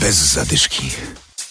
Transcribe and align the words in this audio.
Bez 0.00 0.16
zadyszki. 0.16 0.90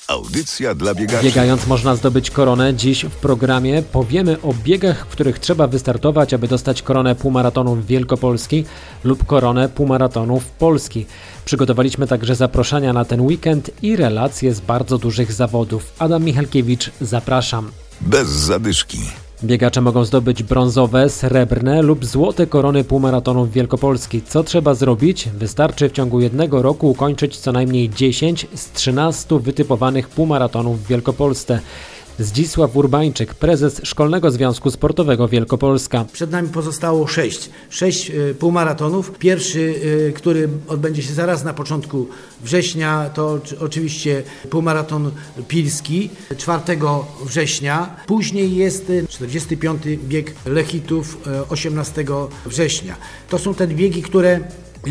Audycja 0.08 0.76
dla 0.76 0.94
biegaczy. 0.96 1.24
Biegając 1.26 1.68
można 1.68 1.96
zdobyć 1.96 2.32
koronę. 2.32 2.74
Dziś 2.74 3.06
w 3.06 3.12
programie 3.16 3.82
powiemy 3.82 4.42
o 4.42 4.54
biegach, 4.54 5.06
w 5.06 5.10
których 5.10 5.40
trzeba 5.40 5.68
wystartować, 5.68 6.34
aby 6.34 6.48
dostać 6.48 6.82
koronę 6.82 7.16
półmaratonów 7.16 7.86
Wielkopolski 7.86 8.66
lub 9.04 9.26
koronę 9.26 9.70
półmaratonów 9.70 10.46
Polski. 10.46 11.06
Przygotowaliśmy 11.46 12.08
także 12.08 12.36
zaproszenia 12.36 12.94
na 12.94 13.06
ten 13.06 13.22
weekend 13.22 13.72
i 13.82 13.96
relacje 13.96 14.54
z 14.54 14.60
bardzo 14.60 14.98
dużych 14.98 15.32
zawodów. 15.34 15.94
Adam 16.00 16.24
Michalkiewicz, 16.24 16.92
zapraszam. 17.02 17.72
Bez 18.02 18.28
zadyszki. 18.28 19.00
Biegacze 19.44 19.82
mogą 19.82 20.06
zdobyć 20.06 20.44
brązowe, 20.44 21.10
srebrne 21.10 21.82
lub 21.82 22.06
złote 22.06 22.48
korony 22.48 22.84
półmaratonów 22.84 23.52
Wielkopolski. 23.52 24.22
Co 24.22 24.44
trzeba 24.44 24.74
zrobić? 24.74 25.30
Wystarczy 25.30 25.90
w 25.90 25.92
ciągu 25.92 26.22
jednego 26.22 26.62
roku 26.62 26.90
ukończyć 26.90 27.38
co 27.38 27.52
najmniej 27.52 27.90
10 27.90 28.48
z 28.56 28.72
13 28.72 29.40
wytypowanych 29.40 30.10
półmaratonów 30.10 30.84
w 30.84 30.88
Wielkopolsce. 30.88 31.60
Zdzisław 32.20 32.76
Urbańczyk, 32.76 33.34
prezes 33.34 33.82
Szkolnego 33.84 34.32
Związku 34.32 34.72
Sportowego 34.72 35.28
Wielkopolska. 35.28 36.06
Przed 36.14 36.32
nami 36.32 36.50
pozostało 36.50 37.08
sześć. 37.08 37.50
Sześć 37.70 38.10
y, 38.10 38.36
półmaratonów. 38.40 39.12
Pierwszy, 39.20 39.60
y, 39.60 40.14
który 40.16 40.50
odbędzie 40.68 41.04
się 41.04 41.14
zaraz 41.14 41.44
na 41.44 41.54
początku 41.54 42.08
września, 42.44 43.10
to 43.14 43.40
oczywiście 43.60 44.24
półmaraton 44.50 45.12
pilski 45.48 46.10
4 46.38 46.62
września. 47.26 47.96
Później 48.08 48.56
jest 48.56 48.92
45. 49.10 49.84
bieg 49.98 50.34
Lechitów 50.46 51.18
18 51.50 52.06
września. 52.46 52.96
To 53.30 53.40
są 53.40 53.54
te 53.54 53.68
biegi, 53.68 54.02
które 54.02 54.40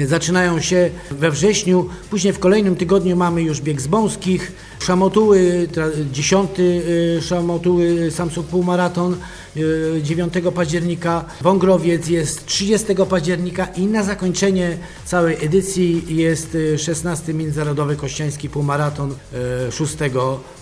zaczynają 0.05 0.61
się 0.61 0.91
we 1.11 1.31
wrześniu. 1.31 1.89
Później 2.11 2.33
w 2.33 2.39
kolejnym 2.39 2.77
tygodniu 2.77 3.17
mamy 3.17 3.43
już 3.43 3.61
bieg 3.61 3.81
z 3.81 3.87
Bąskich, 3.87 4.53
Szamotuły, 4.79 5.69
10 6.13 6.51
y, 6.59 7.19
Szamotuły 7.23 8.11
Samsung 8.11 8.47
Półmaraton 8.47 9.17
9 10.03 10.37
y, 10.37 10.53
października, 10.53 11.25
Wągrowiec 11.41 12.09
jest 12.09 12.47
30 12.47 12.87
października 13.11 13.67
i 13.67 13.87
na 13.87 14.03
zakończenie 14.03 14.79
całej 15.05 15.45
edycji 15.45 16.17
jest 16.17 16.57
16 16.79 17.33
y, 17.33 17.35
Międzynarodowy 17.35 17.97
Kościański 17.97 18.49
Półmaraton 18.49 19.15
6 19.71 19.97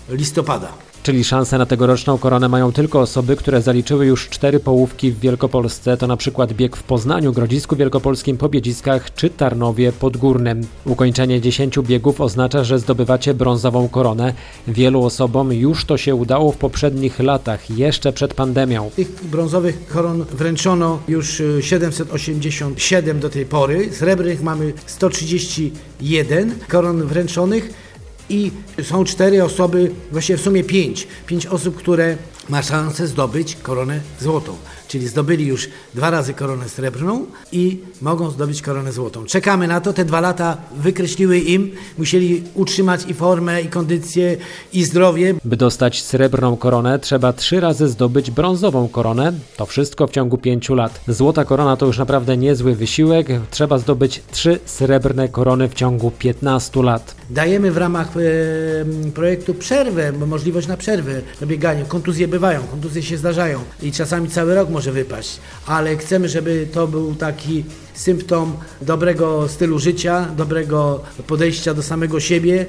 listopada. 0.09 0.94
Czyli 1.05 1.23
szansę 1.23 1.57
na 1.57 1.65
tegoroczną 1.65 2.17
koronę 2.17 2.49
mają 2.49 2.71
tylko 2.71 3.01
osoby, 3.01 3.35
które 3.35 3.61
zaliczyły 3.61 4.05
już 4.05 4.29
cztery 4.29 4.59
połówki 4.59 5.11
w 5.11 5.19
Wielkopolsce, 5.19 5.97
to 5.97 6.07
na 6.07 6.17
przykład 6.17 6.53
bieg 6.53 6.75
w 6.75 6.83
Poznaniu, 6.83 7.33
Grodzisku 7.33 7.75
Wielkopolskim, 7.75 8.37
Pobiedziskach 8.37 9.13
czy 9.13 9.29
Tarnowie 9.29 9.91
Podgórnym. 9.91 10.61
Ukończenie 10.85 11.41
10 11.41 11.79
biegów 11.79 12.21
oznacza, 12.21 12.63
że 12.63 12.79
zdobywacie 12.79 13.33
brązową 13.33 13.89
koronę. 13.89 14.33
Wielu 14.67 15.03
osobom 15.03 15.53
już 15.53 15.85
to 15.85 15.97
się 15.97 16.15
udało 16.15 16.51
w 16.51 16.57
poprzednich 16.57 17.19
latach, 17.19 17.69
jeszcze 17.69 18.13
przed 18.13 18.33
pandemią. 18.33 18.89
Tych 18.95 19.25
brązowych 19.25 19.87
koron 19.87 20.25
wręczono 20.31 20.99
już 21.07 21.41
787 21.61 23.19
do 23.19 23.29
tej 23.29 23.45
pory, 23.45 23.93
srebrnych 23.93 24.43
mamy 24.43 24.73
131 24.85 26.55
koron 26.67 27.03
wręczonych 27.03 27.84
i 28.29 28.51
są 28.83 29.03
cztery 29.03 29.43
osoby, 29.43 29.91
właściwie 30.11 30.37
w 30.37 30.41
sumie 30.41 30.63
pięć, 30.63 31.07
pięć 31.27 31.45
osób, 31.45 31.75
które 31.75 32.17
ma 32.49 32.63
szansę 32.63 33.07
zdobyć 33.07 33.55
koronę 33.55 33.99
złotą. 34.21 34.55
Czyli 34.87 35.07
zdobyli 35.07 35.45
już 35.45 35.69
dwa 35.93 36.09
razy 36.09 36.33
koronę 36.33 36.69
srebrną 36.69 37.25
i 37.51 37.79
mogą 38.01 38.31
zdobyć 38.31 38.61
koronę 38.61 38.91
złotą. 38.91 39.25
Czekamy 39.25 39.67
na 39.67 39.81
to. 39.81 39.93
Te 39.93 40.05
dwa 40.05 40.21
lata 40.21 40.57
wykreśliły 40.77 41.37
im. 41.39 41.71
Musieli 41.97 42.43
utrzymać 42.53 43.05
i 43.07 43.13
formę, 43.13 43.61
i 43.61 43.67
kondycję, 43.67 44.37
i 44.73 44.83
zdrowie. 44.83 45.35
By 45.45 45.57
dostać 45.57 46.03
srebrną 46.03 46.57
koronę, 46.57 46.99
trzeba 46.99 47.33
trzy 47.33 47.59
razy 47.59 47.87
zdobyć 47.87 48.31
brązową 48.31 48.87
koronę. 48.87 49.33
To 49.57 49.65
wszystko 49.65 50.07
w 50.07 50.11
ciągu 50.11 50.37
pięciu 50.37 50.75
lat. 50.75 51.01
Złota 51.07 51.45
korona 51.45 51.77
to 51.77 51.85
już 51.85 51.97
naprawdę 51.97 52.37
niezły 52.37 52.75
wysiłek. 52.75 53.27
Trzeba 53.51 53.77
zdobyć 53.77 54.21
trzy 54.31 54.59
srebrne 54.65 55.29
korony 55.29 55.69
w 55.69 55.73
ciągu 55.73 56.11
15 56.11 56.83
lat. 56.83 57.15
Dajemy 57.29 57.71
w 57.71 57.77
ramach 57.77 58.07
e, 58.17 59.11
projektu 59.11 59.53
przerwę, 59.53 60.11
możliwość 60.11 60.67
na 60.67 60.77
przerwę 60.77 61.21
na 61.41 61.47
bieganiu. 61.47 61.85
Kontuzje 61.85 62.27
bywają, 62.35 62.63
kontuzje 62.63 63.03
się 63.03 63.17
zdarzają 63.17 63.59
i 63.81 63.91
czasami 63.91 64.29
cały 64.29 64.55
rok 64.55 64.69
może 64.69 64.91
wypaść, 64.91 65.39
ale 65.65 65.97
chcemy, 65.97 66.29
żeby 66.29 66.67
to 66.73 66.87
był 66.87 67.15
taki 67.15 67.63
symptom 67.93 68.57
dobrego 68.81 69.47
stylu 69.47 69.79
życia, 69.79 70.27
dobrego 70.37 71.03
podejścia 71.27 71.73
do 71.73 71.83
samego 71.83 72.19
siebie. 72.19 72.65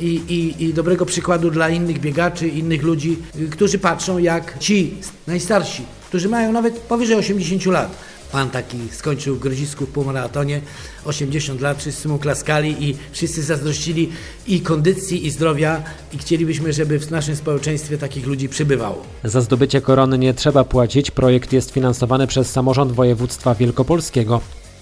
I, 0.00 0.06
i, 0.28 0.64
i 0.64 0.74
dobrego 0.74 1.06
przykładu 1.06 1.50
dla 1.50 1.68
innych 1.68 2.00
biegaczy, 2.00 2.48
innych 2.48 2.82
ludzi, 2.82 3.18
którzy 3.50 3.78
patrzą 3.78 4.18
jak 4.18 4.58
ci 4.58 4.94
najstarsi, 5.26 5.82
którzy 6.08 6.28
mają 6.28 6.52
nawet 6.52 6.78
powyżej 6.78 7.16
80 7.16 7.66
lat 7.66 7.96
Pan 8.32 8.50
taki 8.50 8.78
skończył 8.92 9.36
w 9.36 9.38
Grodzisku 9.38 9.86
w 9.86 9.90
półmaratonie, 9.90 10.60
80 11.04 11.60
lat, 11.60 11.78
wszyscy 11.78 12.08
mu 12.08 12.18
klaskali 12.18 12.84
i 12.88 12.96
wszyscy 13.12 13.42
zazdrościli 13.42 14.12
i 14.46 14.60
kondycji, 14.60 15.26
i 15.26 15.30
zdrowia 15.30 15.82
i 16.12 16.18
chcielibyśmy, 16.18 16.72
żeby 16.72 16.98
w 16.98 17.10
naszym 17.10 17.36
społeczeństwie 17.36 17.98
takich 17.98 18.26
ludzi 18.26 18.48
przybywało. 18.48 19.02
Za 19.24 19.40
zdobycie 19.40 19.80
korony 19.80 20.18
nie 20.18 20.34
trzeba 20.34 20.64
płacić. 20.64 21.10
Projekt 21.10 21.52
jest 21.52 21.70
finansowany 21.70 22.26
przez 22.26 22.50
samorząd 22.50 22.92
województwa 22.92 23.54
wielkopolskiego. 23.54 24.40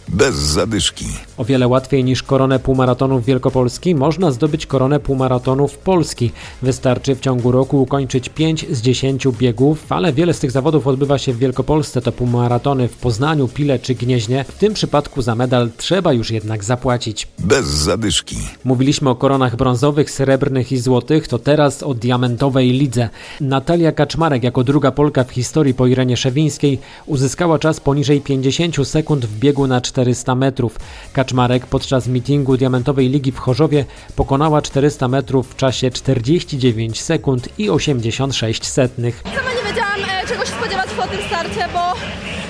Bez 0.09 0.35
zadyszki. 0.35 1.05
O 1.37 1.45
wiele 1.45 1.69
łatwiej 1.69 2.05
niż 2.05 2.23
koronę 2.23 2.59
półmaratonów 2.59 3.25
Wielkopolski 3.25 3.95
można 3.95 4.31
zdobyć 4.31 4.67
koronę 4.67 5.01
półmaratonów 5.01 5.79
Polski. 5.79 6.33
Wystarczy 6.63 7.15
w 7.15 7.21
ciągu 7.21 7.53
roku 7.53 7.83
ukończyć 7.83 8.29
5 8.29 8.67
z 8.71 8.81
10 8.81 9.29
biegów, 9.29 9.93
ale 9.93 10.13
wiele 10.13 10.35
z 10.35 10.39
tych 10.39 10.51
zawodów 10.51 10.87
odbywa 10.87 11.19
się 11.19 11.33
w 11.33 11.39
Wielkopolsce. 11.39 12.03
To 12.03 12.13
półmaratony 12.13 12.89
w 12.89 12.97
Poznaniu, 12.97 13.49
Pile 13.49 13.79
czy 13.79 13.95
Gnieźnie. 13.95 14.45
W 14.45 14.59
tym 14.59 14.75
przypadku 14.75 15.23
za 15.23 15.35
medal 15.35 15.71
trzeba 15.77 16.13
już 16.13 16.31
jednak 16.31 16.65
zapłacić. 16.65 17.29
Bez 17.39 17.67
zadyszki. 17.67 18.37
Mówiliśmy 18.65 19.11
o 19.11 19.15
koronach 19.15 19.57
brązowych, 19.57 20.11
srebrnych 20.11 20.73
i 20.73 20.79
złotych, 20.79 21.29
to 21.29 21.39
teraz 21.39 21.83
o 21.83 21.95
diamentowej 21.95 22.71
lidze. 22.71 23.09
Natalia 23.41 23.93
Kaczmarek 23.93 24.43
jako 24.43 24.65
druga 24.65 24.91
Polka 24.91 25.25
w 25.25 25.31
historii 25.31 25.75
po 25.75 25.87
Irenie 25.87 26.17
Szewińskiej 26.17 26.79
uzyskała 27.07 27.59
czas 27.59 27.81
poniżej 27.81 28.21
50 28.21 28.89
sekund 28.89 29.27
w 29.27 29.39
biegu 29.39 29.67
na 29.67 29.81
4 29.81 29.98
400 29.99 30.35
metrów. 30.35 30.77
Kaczmarek 31.13 31.67
podczas 31.67 32.07
mitingu 32.07 32.57
Diamentowej 32.57 33.09
Ligi 33.09 33.33
w 33.33 33.39
Chorzowie 33.39 33.85
pokonała 34.17 34.63
400 34.63 35.09
metrów 35.09 35.51
w 35.51 35.57
czasie 35.57 35.91
49 35.91 37.01
sekund 37.01 37.49
i 37.59 37.71
86 37.71 38.67
setnych. 38.67 39.23
Sama 39.25 39.51
nie 39.53 39.69
wiedziałam 39.69 40.01
e, 40.23 40.27
czego 40.27 40.45
się 40.45 40.53
spodziewać 40.53 40.91
po 40.97 41.03
tym 41.03 41.21
starcie, 41.27 41.69
bo 41.73 41.95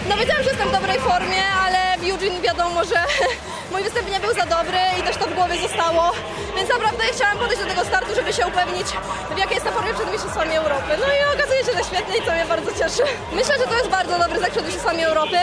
no 0.09 0.17
wiedziałam, 0.17 0.43
że 0.43 0.51
jestem 0.51 0.69
w 0.69 0.73
dobrej 0.73 0.99
formie, 0.99 1.43
ale 1.65 1.79
w 1.99 2.03
Eugene 2.11 2.41
wiadomo, 2.41 2.85
że 2.85 3.01
mój 3.73 3.83
występ 3.83 4.11
nie 4.11 4.21
był 4.21 4.33
za 4.35 4.47
dobry 4.47 4.81
i 4.99 5.03
też 5.03 5.17
to 5.17 5.27
w 5.27 5.35
głowie 5.35 5.57
zostało, 5.67 6.13
więc 6.57 6.69
naprawdę 6.69 7.03
chciałam 7.15 7.39
podejść 7.39 7.63
do 7.63 7.69
tego 7.69 7.85
startu, 7.85 8.15
żeby 8.15 8.33
się 8.33 8.47
upewnić 8.47 8.87
w 9.35 9.39
jakiej 9.39 9.55
jestem 9.55 9.73
formie 9.75 9.95
przed 9.95 10.13
Mistrzostwami 10.13 10.55
Europy. 10.57 10.91
No 11.01 11.07
i 11.17 11.19
okazuje 11.35 11.61
się, 11.67 11.73
że 11.79 11.85
świetnie 11.85 12.17
i 12.17 12.23
to 12.23 12.33
mnie 12.33 12.45
bardzo 12.55 12.71
cieszy. 12.79 13.05
Myślę, 13.33 13.55
że 13.59 13.67
to 13.71 13.75
jest 13.81 13.89
bardzo 13.99 14.19
dobry 14.19 14.39
znak 14.39 14.51
przed 14.51 14.65
Mistrzostwami 14.65 15.03
Europy. 15.05 15.37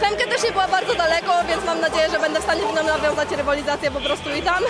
Femkę 0.00 0.24
też 0.26 0.42
nie 0.42 0.52
była 0.52 0.68
bardzo 0.68 0.94
daleko, 0.94 1.32
więc 1.48 1.64
mam 1.64 1.80
nadzieję, 1.80 2.10
że 2.10 2.18
będę 2.18 2.40
w 2.40 2.42
stanie 2.42 2.62
nawiązać 2.84 3.30
rywalizację 3.30 3.90
po 3.90 4.00
prostu 4.00 4.28
i 4.30 4.42
tam. 4.42 4.62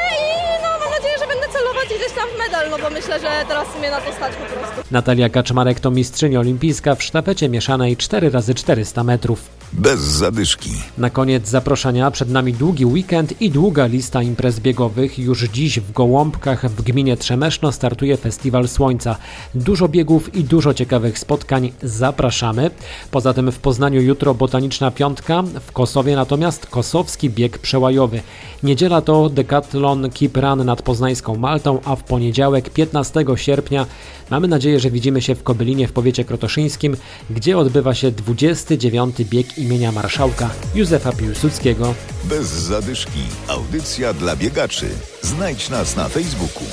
Ej, 0.00 0.18
no 0.62 0.68
mam 0.80 0.90
nadzieję, 0.90 1.16
że 1.18 1.26
będę 1.26 1.39
celować 1.60 1.88
gdzieś 1.88 2.12
tam 2.12 2.28
w 2.34 2.38
medal, 2.38 2.70
no 2.70 2.78
bo 2.78 2.90
myślę, 2.90 3.20
że 3.20 3.44
teraz 3.48 3.68
mnie 3.78 3.90
na 3.90 4.00
to 4.00 4.12
stać 4.12 4.32
po 4.32 4.58
prostu. 4.58 4.82
Natalia 4.90 5.28
Kaczmarek 5.28 5.80
to 5.80 5.90
mistrzyni 5.90 6.36
olimpijska 6.36 6.94
w 6.94 7.02
sztafecie 7.02 7.48
mieszanej 7.48 7.96
4x400 7.96 9.04
metrów. 9.04 9.40
Bez 9.72 10.00
zadyszki. 10.00 10.70
Na 10.98 11.10
koniec 11.10 11.48
zaproszenia 11.48 12.10
przed 12.10 12.30
nami 12.30 12.52
długi 12.52 12.86
weekend 12.86 13.42
i 13.42 13.50
długa 13.50 13.86
lista 13.86 14.22
imprez 14.22 14.60
biegowych. 14.60 15.18
Już 15.18 15.42
dziś 15.42 15.80
w 15.80 15.92
Gołąbkach 15.92 16.70
w 16.70 16.82
gminie 16.82 17.16
Trzemeszno 17.16 17.72
startuje 17.72 18.16
Festiwal 18.16 18.68
Słońca. 18.68 19.16
Dużo 19.54 19.88
biegów 19.88 20.34
i 20.34 20.44
dużo 20.44 20.74
ciekawych 20.74 21.18
spotkań. 21.18 21.72
Zapraszamy. 21.82 22.70
Poza 23.10 23.34
tym 23.34 23.52
w 23.52 23.58
Poznaniu 23.58 24.00
jutro 24.00 24.34
Botaniczna 24.34 24.90
Piątka, 24.90 25.42
w 25.42 25.72
Kosowie 25.72 26.16
natomiast 26.16 26.66
Kosowski 26.66 27.30
Bieg 27.30 27.58
Przełajowy. 27.58 28.20
Niedziela 28.62 29.00
to 29.00 29.28
Decathlon 29.28 30.10
Keep 30.10 30.36
Run 30.36 30.64
nad 30.64 30.82
poznańską 30.82 31.36
Maltą, 31.50 31.80
a 31.84 31.96
w 31.96 32.04
poniedziałek 32.04 32.70
15 32.70 33.24
sierpnia 33.36 33.86
mamy 34.30 34.48
nadzieję, 34.48 34.80
że 34.80 34.90
widzimy 34.90 35.22
się 35.22 35.34
w 35.34 35.42
Kobylinie 35.42 35.88
w 35.88 35.92
powiecie 35.92 36.24
krotoszyńskim, 36.24 36.96
gdzie 37.30 37.58
odbywa 37.58 37.94
się 37.94 38.10
29 38.10 39.16
bieg 39.24 39.58
imienia 39.58 39.92
marszałka 39.92 40.50
Józefa 40.74 41.12
Piłsudskiego. 41.12 41.94
Bez 42.24 42.46
zadyszki. 42.46 43.20
Audycja 43.48 44.12
dla 44.12 44.36
biegaczy. 44.36 44.86
Znajdź 45.22 45.70
nas 45.70 45.96
na 45.96 46.08
Facebooku. 46.08 46.64